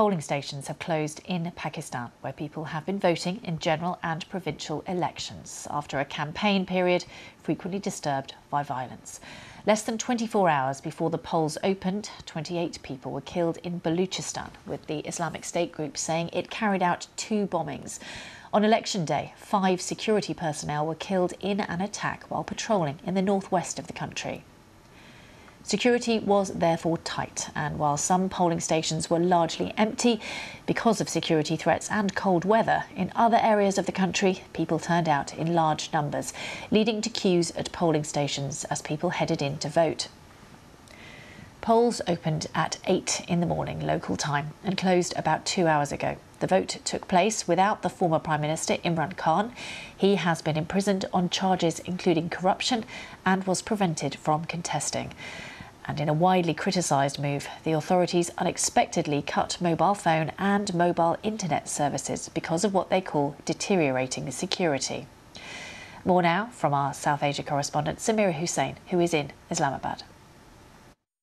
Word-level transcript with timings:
Polling 0.00 0.22
stations 0.22 0.68
have 0.68 0.78
closed 0.78 1.20
in 1.26 1.52
Pakistan, 1.56 2.10
where 2.22 2.32
people 2.32 2.64
have 2.64 2.86
been 2.86 2.98
voting 2.98 3.38
in 3.44 3.58
general 3.58 3.98
and 4.02 4.26
provincial 4.30 4.82
elections 4.86 5.68
after 5.70 6.00
a 6.00 6.06
campaign 6.06 6.64
period 6.64 7.04
frequently 7.42 7.78
disturbed 7.78 8.34
by 8.48 8.62
violence. 8.62 9.20
Less 9.66 9.82
than 9.82 9.98
24 9.98 10.48
hours 10.48 10.80
before 10.80 11.10
the 11.10 11.18
polls 11.18 11.58
opened, 11.62 12.08
28 12.24 12.82
people 12.82 13.12
were 13.12 13.20
killed 13.20 13.58
in 13.58 13.82
Baluchistan, 13.82 14.48
with 14.64 14.86
the 14.86 15.00
Islamic 15.00 15.44
State 15.44 15.70
group 15.70 15.98
saying 15.98 16.30
it 16.32 16.48
carried 16.48 16.82
out 16.82 17.06
two 17.18 17.46
bombings. 17.46 17.98
On 18.54 18.64
election 18.64 19.04
day, 19.04 19.34
five 19.36 19.82
security 19.82 20.32
personnel 20.32 20.86
were 20.86 20.94
killed 20.94 21.34
in 21.40 21.60
an 21.60 21.82
attack 21.82 22.24
while 22.30 22.42
patrolling 22.42 23.00
in 23.04 23.12
the 23.12 23.20
northwest 23.20 23.78
of 23.78 23.86
the 23.86 23.92
country. 23.92 24.44
Security 25.62 26.18
was 26.18 26.50
therefore 26.50 26.98
tight, 26.98 27.48
and 27.54 27.78
while 27.78 27.96
some 27.96 28.28
polling 28.28 28.60
stations 28.60 29.08
were 29.08 29.18
largely 29.18 29.72
empty 29.76 30.20
because 30.66 31.00
of 31.00 31.08
security 31.08 31.54
threats 31.54 31.90
and 31.90 32.14
cold 32.14 32.44
weather, 32.44 32.84
in 32.96 33.12
other 33.14 33.38
areas 33.40 33.78
of 33.78 33.86
the 33.86 33.92
country, 33.92 34.42
people 34.52 34.78
turned 34.78 35.08
out 35.08 35.36
in 35.36 35.54
large 35.54 35.92
numbers, 35.92 36.32
leading 36.70 37.00
to 37.00 37.10
queues 37.10 37.52
at 37.52 37.70
polling 37.72 38.04
stations 38.04 38.64
as 38.64 38.82
people 38.82 39.10
headed 39.10 39.42
in 39.42 39.58
to 39.58 39.68
vote. 39.68 40.08
Polls 41.60 42.00
opened 42.08 42.46
at 42.54 42.78
8 42.86 43.26
in 43.28 43.40
the 43.40 43.46
morning 43.46 43.80
local 43.80 44.16
time 44.16 44.54
and 44.64 44.78
closed 44.78 45.12
about 45.16 45.44
two 45.44 45.66
hours 45.66 45.92
ago. 45.92 46.16
The 46.40 46.46
vote 46.46 46.78
took 46.84 47.06
place 47.06 47.46
without 47.46 47.82
the 47.82 47.90
former 47.90 48.18
Prime 48.18 48.40
Minister 48.40 48.78
Imran 48.78 49.14
Khan. 49.18 49.52
He 49.94 50.14
has 50.14 50.40
been 50.40 50.56
imprisoned 50.56 51.04
on 51.12 51.28
charges 51.28 51.78
including 51.80 52.30
corruption 52.30 52.86
and 53.26 53.44
was 53.44 53.60
prevented 53.60 54.14
from 54.14 54.46
contesting. 54.46 55.12
And 55.90 55.98
in 55.98 56.08
a 56.08 56.12
widely 56.14 56.54
criticised 56.54 57.18
move, 57.18 57.48
the 57.64 57.72
authorities 57.72 58.30
unexpectedly 58.38 59.22
cut 59.22 59.60
mobile 59.60 59.96
phone 59.96 60.30
and 60.38 60.72
mobile 60.72 61.16
internet 61.24 61.68
services 61.68 62.28
because 62.28 62.62
of 62.62 62.72
what 62.72 62.90
they 62.90 63.00
call 63.00 63.34
deteriorating 63.44 64.30
security. 64.30 65.08
More 66.04 66.22
now 66.22 66.46
from 66.52 66.74
our 66.74 66.94
South 66.94 67.24
Asia 67.24 67.42
correspondent 67.42 67.98
Samira 67.98 68.32
Hussain, 68.32 68.76
who 68.90 69.00
is 69.00 69.12
in 69.12 69.32
Islamabad. 69.50 70.04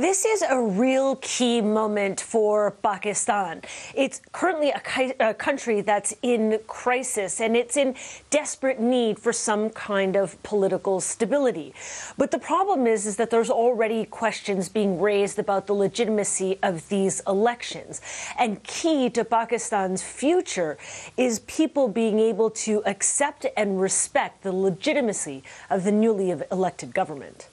This 0.00 0.24
is 0.24 0.42
a 0.42 0.60
real 0.62 1.16
key 1.16 1.60
moment 1.60 2.20
for 2.20 2.70
Pakistan. 2.84 3.62
It's 3.96 4.20
currently 4.30 4.70
a, 4.70 5.30
a, 5.30 5.34
country 5.34 5.80
that's 5.80 6.14
in 6.22 6.60
crisis 6.68 7.40
and 7.40 7.56
it's 7.56 7.76
in 7.76 7.96
desperate 8.30 8.78
need 8.78 9.18
for 9.18 9.32
some 9.32 9.70
kind 9.70 10.14
of 10.14 10.40
political 10.44 11.00
stability. 11.00 11.74
But 12.16 12.30
the 12.30 12.38
problem 12.38 12.86
is, 12.86 13.06
is 13.06 13.16
that 13.16 13.30
there's 13.30 13.50
already 13.50 14.04
questions 14.04 14.68
being 14.68 15.00
raised 15.00 15.36
about 15.36 15.66
the 15.66 15.74
legitimacy 15.74 16.60
of 16.62 16.88
these 16.88 17.20
elections. 17.26 18.00
And 18.38 18.62
key 18.62 19.10
to 19.10 19.24
Pakistan's 19.24 20.04
future 20.04 20.78
is 21.16 21.40
people 21.40 21.88
being 21.88 22.20
able 22.20 22.50
to 22.50 22.84
accept 22.86 23.46
and 23.56 23.80
respect 23.80 24.44
the 24.44 24.52
legitimacy 24.52 25.42
of 25.68 25.82
the 25.82 25.90
newly 25.90 26.30
elected 26.52 26.94
government. 26.94 27.48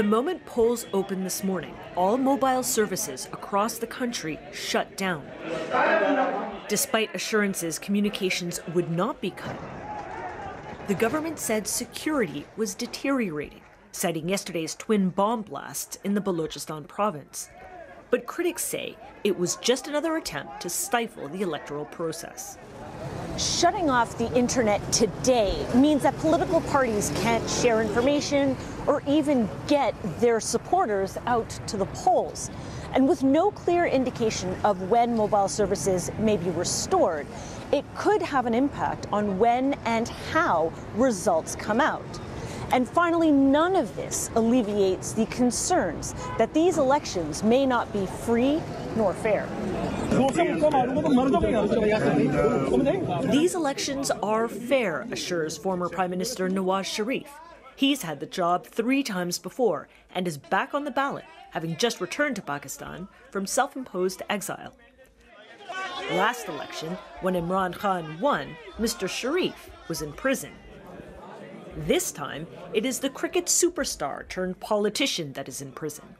The 0.00 0.06
moment 0.06 0.46
polls 0.46 0.86
opened 0.94 1.26
this 1.26 1.44
morning, 1.44 1.74
all 1.94 2.16
mobile 2.16 2.62
services 2.62 3.26
across 3.34 3.76
the 3.76 3.86
country 3.86 4.38
shut 4.50 4.96
down. 4.96 5.26
Despite 6.68 7.14
assurances 7.14 7.78
communications 7.78 8.60
would 8.72 8.90
not 8.90 9.20
be 9.20 9.30
cut, 9.30 9.60
the 10.88 10.94
government 10.94 11.38
said 11.38 11.66
security 11.66 12.46
was 12.56 12.74
deteriorating, 12.74 13.60
citing 13.92 14.30
yesterday's 14.30 14.74
twin 14.74 15.10
bomb 15.10 15.42
blasts 15.42 15.98
in 16.02 16.14
the 16.14 16.22
Balochistan 16.22 16.88
province. 16.88 17.50
But 18.08 18.24
critics 18.24 18.64
say 18.64 18.96
it 19.22 19.38
was 19.38 19.56
just 19.56 19.86
another 19.86 20.16
attempt 20.16 20.62
to 20.62 20.70
stifle 20.70 21.28
the 21.28 21.42
electoral 21.42 21.84
process. 21.84 22.56
Shutting 23.40 23.88
off 23.88 24.18
the 24.18 24.30
internet 24.34 24.92
today 24.92 25.66
means 25.74 26.02
that 26.02 26.14
political 26.18 26.60
parties 26.60 27.10
can't 27.22 27.48
share 27.48 27.80
information 27.80 28.54
or 28.86 29.02
even 29.08 29.48
get 29.66 29.94
their 30.20 30.40
supporters 30.40 31.16
out 31.24 31.48
to 31.68 31.78
the 31.78 31.86
polls. 31.86 32.50
And 32.92 33.08
with 33.08 33.22
no 33.22 33.50
clear 33.50 33.86
indication 33.86 34.54
of 34.62 34.90
when 34.90 35.16
mobile 35.16 35.48
services 35.48 36.10
may 36.18 36.36
be 36.36 36.50
restored, 36.50 37.26
it 37.72 37.86
could 37.96 38.20
have 38.20 38.44
an 38.44 38.52
impact 38.52 39.06
on 39.10 39.38
when 39.38 39.72
and 39.86 40.06
how 40.06 40.70
results 40.94 41.56
come 41.56 41.80
out. 41.80 42.20
And 42.72 42.86
finally, 42.86 43.32
none 43.32 43.74
of 43.74 43.96
this 43.96 44.30
alleviates 44.34 45.14
the 45.14 45.24
concerns 45.26 46.14
that 46.36 46.52
these 46.52 46.76
elections 46.76 47.42
may 47.42 47.64
not 47.64 47.90
be 47.90 48.04
free 48.04 48.60
nor 48.96 49.14
fair. 49.14 49.48
These 53.30 53.54
elections 53.54 54.10
are 54.10 54.48
fair, 54.48 55.06
assures 55.12 55.56
former 55.56 55.88
Prime 55.88 56.10
Minister 56.10 56.48
Nawaz 56.48 56.84
Sharif. 56.84 57.30
He's 57.76 58.02
had 58.02 58.20
the 58.20 58.26
job 58.26 58.66
three 58.66 59.02
times 59.02 59.38
before 59.38 59.88
and 60.14 60.26
is 60.26 60.36
back 60.36 60.74
on 60.74 60.84
the 60.84 60.90
ballot, 60.90 61.24
having 61.50 61.76
just 61.76 62.00
returned 62.00 62.36
to 62.36 62.42
Pakistan 62.42 63.08
from 63.30 63.46
self 63.46 63.76
imposed 63.76 64.22
exile. 64.28 64.74
Last 66.10 66.48
election, 66.48 66.98
when 67.20 67.34
Imran 67.34 67.72
Khan 67.72 68.18
won, 68.20 68.56
Mr. 68.78 69.08
Sharif 69.08 69.70
was 69.88 70.02
in 70.02 70.12
prison. 70.12 70.50
This 71.76 72.10
time, 72.10 72.48
it 72.74 72.84
is 72.84 72.98
the 72.98 73.10
cricket 73.10 73.46
superstar 73.46 74.28
turned 74.28 74.58
politician 74.58 75.32
that 75.34 75.48
is 75.48 75.62
in 75.62 75.70
prison. 75.70 76.16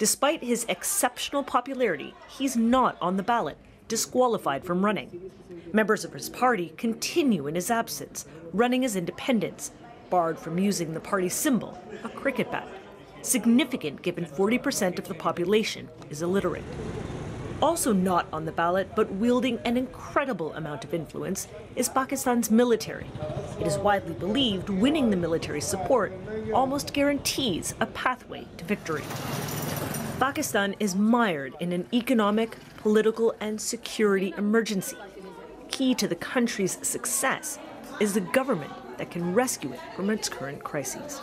Despite 0.00 0.42
his 0.42 0.64
exceptional 0.66 1.42
popularity, 1.42 2.14
he's 2.26 2.56
not 2.56 2.96
on 3.02 3.18
the 3.18 3.22
ballot, 3.22 3.58
disqualified 3.86 4.64
from 4.64 4.82
running. 4.82 5.30
Members 5.74 6.06
of 6.06 6.14
his 6.14 6.30
party 6.30 6.72
continue 6.78 7.46
in 7.46 7.54
his 7.54 7.70
absence, 7.70 8.24
running 8.54 8.82
as 8.82 8.96
independents, 8.96 9.72
barred 10.08 10.38
from 10.38 10.58
using 10.58 10.94
the 10.94 11.00
party 11.00 11.28
symbol, 11.28 11.78
a 12.02 12.08
cricket 12.08 12.50
bat, 12.50 12.66
significant 13.20 14.00
given 14.00 14.24
40% 14.24 14.98
of 14.98 15.06
the 15.06 15.12
population 15.12 15.86
is 16.08 16.22
illiterate. 16.22 16.64
Also 17.60 17.92
not 17.92 18.26
on 18.32 18.46
the 18.46 18.52
ballot, 18.52 18.88
but 18.96 19.12
wielding 19.12 19.58
an 19.66 19.76
incredible 19.76 20.54
amount 20.54 20.82
of 20.82 20.94
influence, 20.94 21.46
is 21.76 21.90
Pakistan's 21.90 22.50
military. 22.50 23.06
It 23.60 23.66
is 23.66 23.76
widely 23.76 24.14
believed 24.14 24.70
winning 24.70 25.10
the 25.10 25.16
military's 25.18 25.66
support 25.66 26.10
almost 26.54 26.94
guarantees 26.94 27.74
a 27.80 27.86
pathway 27.86 28.46
to 28.56 28.64
victory. 28.64 29.04
Pakistan 30.20 30.76
is 30.78 30.94
mired 30.94 31.54
in 31.60 31.72
an 31.72 31.86
economic, 31.94 32.58
political, 32.76 33.34
and 33.40 33.58
security 33.58 34.34
emergency. 34.36 34.98
Key 35.70 35.94
to 35.94 36.06
the 36.06 36.14
country's 36.14 36.76
success 36.86 37.58
is 38.00 38.12
the 38.12 38.20
government 38.20 38.70
that 38.98 39.10
can 39.10 39.32
rescue 39.32 39.72
it 39.72 39.80
from 39.96 40.10
its 40.10 40.28
current 40.28 40.62
crises. 40.62 41.22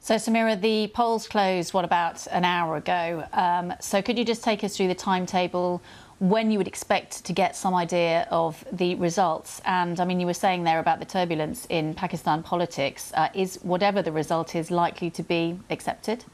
So, 0.00 0.14
Samira, 0.14 0.58
the 0.58 0.86
polls 0.94 1.28
closed, 1.28 1.74
what, 1.74 1.84
about 1.84 2.26
an 2.28 2.46
hour 2.46 2.76
ago. 2.76 3.26
Um, 3.34 3.74
so, 3.82 4.00
could 4.00 4.16
you 4.16 4.24
just 4.24 4.42
take 4.42 4.64
us 4.64 4.74
through 4.74 4.88
the 4.88 4.94
timetable, 4.94 5.82
when 6.20 6.50
you 6.50 6.56
would 6.56 6.68
expect 6.68 7.22
to 7.26 7.34
get 7.34 7.54
some 7.54 7.74
idea 7.74 8.26
of 8.30 8.64
the 8.72 8.94
results? 8.94 9.60
And 9.66 10.00
I 10.00 10.06
mean, 10.06 10.20
you 10.20 10.26
were 10.26 10.32
saying 10.32 10.64
there 10.64 10.80
about 10.80 11.00
the 11.00 11.06
turbulence 11.06 11.66
in 11.68 11.92
Pakistan 11.92 12.42
politics. 12.42 13.12
Uh, 13.14 13.28
is 13.34 13.56
whatever 13.62 14.00
the 14.00 14.12
result 14.12 14.54
is 14.54 14.70
likely 14.70 15.10
to 15.10 15.22
be 15.22 15.60
accepted? 15.68 16.24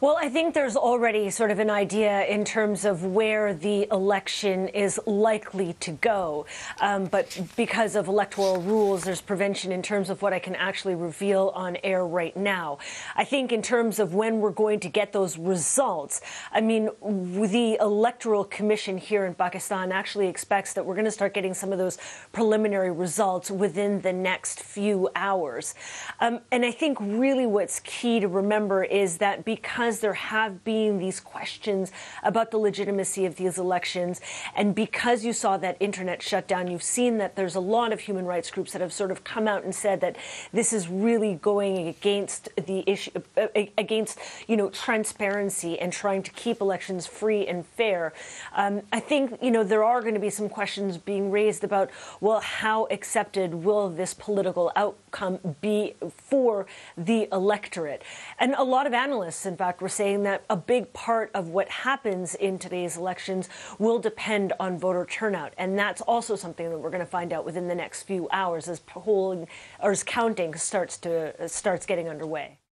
Well, 0.00 0.16
I 0.16 0.28
think 0.28 0.54
there's 0.54 0.76
already 0.76 1.28
sort 1.28 1.50
of 1.50 1.58
an 1.58 1.70
idea 1.70 2.24
in 2.26 2.44
terms 2.44 2.84
of 2.84 3.04
where 3.04 3.52
the 3.52 3.88
election 3.90 4.68
is 4.68 5.00
likely 5.06 5.72
to 5.80 5.90
go. 5.90 6.46
Um, 6.80 7.06
but 7.06 7.40
because 7.56 7.96
of 7.96 8.06
electoral 8.06 8.60
rules, 8.60 9.02
there's 9.02 9.20
prevention 9.20 9.72
in 9.72 9.82
terms 9.82 10.08
of 10.08 10.22
what 10.22 10.32
I 10.32 10.38
can 10.38 10.54
actually 10.54 10.94
reveal 10.94 11.50
on 11.52 11.78
air 11.82 12.06
right 12.06 12.36
now. 12.36 12.78
I 13.16 13.24
think 13.24 13.50
in 13.50 13.60
terms 13.60 13.98
of 13.98 14.14
when 14.14 14.38
we're 14.38 14.52
going 14.52 14.78
to 14.80 14.88
get 14.88 15.12
those 15.12 15.36
results, 15.36 16.20
I 16.52 16.60
mean, 16.60 16.90
the 17.02 17.76
Electoral 17.80 18.44
Commission 18.44 18.98
here 18.98 19.26
in 19.26 19.34
Pakistan 19.34 19.90
actually 19.90 20.28
expects 20.28 20.74
that 20.74 20.86
we're 20.86 20.94
going 20.94 21.06
to 21.06 21.10
start 21.10 21.34
getting 21.34 21.54
some 21.54 21.72
of 21.72 21.78
those 21.78 21.98
preliminary 22.30 22.92
results 22.92 23.50
within 23.50 24.00
the 24.02 24.12
next 24.12 24.62
few 24.62 25.08
hours. 25.16 25.74
Um, 26.20 26.38
and 26.52 26.64
I 26.64 26.70
think 26.70 26.98
really 27.00 27.46
what's 27.46 27.80
key 27.80 28.20
to 28.20 28.28
remember 28.28 28.84
is 28.84 29.18
that 29.18 29.44
because 29.44 29.87
because 29.88 30.00
there 30.00 30.12
have 30.12 30.64
been 30.64 30.98
these 30.98 31.18
questions 31.18 31.92
about 32.22 32.50
the 32.50 32.58
legitimacy 32.58 33.24
of 33.24 33.36
these 33.36 33.56
elections, 33.56 34.20
and 34.54 34.74
because 34.74 35.24
you 35.24 35.32
saw 35.32 35.56
that 35.56 35.78
internet 35.80 36.20
shutdown, 36.20 36.70
you've 36.70 36.82
seen 36.82 37.16
that 37.16 37.36
there's 37.36 37.54
a 37.54 37.60
lot 37.60 37.90
of 37.90 38.00
human 38.00 38.26
rights 38.26 38.50
groups 38.50 38.72
that 38.72 38.82
have 38.82 38.92
sort 38.92 39.10
of 39.10 39.24
come 39.24 39.48
out 39.48 39.64
and 39.64 39.74
said 39.74 40.02
that 40.02 40.14
this 40.52 40.74
is 40.74 40.88
really 40.88 41.36
going 41.36 41.88
against 41.88 42.50
the 42.66 42.84
issue, 42.86 43.10
uh, 43.38 43.46
against 43.78 44.18
you 44.46 44.58
know 44.58 44.68
transparency 44.68 45.78
and 45.78 45.90
trying 45.90 46.22
to 46.22 46.30
keep 46.32 46.60
elections 46.60 47.06
free 47.06 47.46
and 47.46 47.64
fair. 47.64 48.12
Um, 48.54 48.82
I 48.92 49.00
think 49.00 49.38
you 49.40 49.50
know 49.50 49.64
there 49.64 49.84
are 49.84 50.02
going 50.02 50.12
to 50.12 50.20
be 50.20 50.28
some 50.28 50.50
questions 50.50 50.98
being 50.98 51.30
raised 51.30 51.64
about 51.64 51.88
well, 52.20 52.40
how 52.40 52.88
accepted 52.90 53.54
will 53.54 53.88
this 53.88 54.12
political 54.12 54.70
outcome 54.76 55.38
be 55.62 55.94
for 56.10 56.66
the 56.94 57.26
electorate? 57.32 58.02
And 58.38 58.52
a 58.52 58.64
lot 58.64 58.86
of 58.86 58.92
analysts, 58.92 59.46
in 59.46 59.56
fact 59.56 59.77
fact, 59.78 59.82
were 59.82 59.88
saying 59.88 60.24
that 60.24 60.44
a 60.50 60.56
big 60.56 60.92
part 60.92 61.30
of 61.34 61.48
what 61.48 61.68
happens 61.68 62.34
in 62.34 62.58
today's 62.58 62.96
elections 62.96 63.48
will 63.78 63.98
depend 63.98 64.52
on 64.58 64.78
voter 64.78 65.06
turnout. 65.06 65.52
And 65.56 65.78
that's 65.78 66.00
also 66.02 66.36
something 66.36 66.70
that 66.70 66.78
we're 66.78 66.90
going 66.90 67.04
to 67.04 67.10
find 67.10 67.32
out 67.32 67.44
within 67.44 67.68
the 67.68 67.74
next 67.74 68.02
few 68.02 68.28
hours 68.32 68.68
as 68.68 68.80
polling 68.80 69.46
or 69.80 69.90
as 69.90 70.02
counting 70.02 70.54
starts 70.54 70.98
to 70.98 71.48
starts 71.48 71.86
getting 71.86 72.08
underway. 72.08 72.58